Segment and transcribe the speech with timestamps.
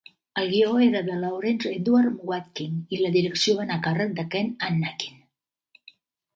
[0.43, 4.29] El guió era de Lawrence Edward Watkin i la direcció va anar a càrrec de
[4.35, 5.25] Ken Annakin.